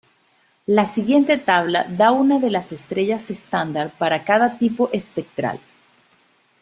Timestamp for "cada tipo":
4.23-4.89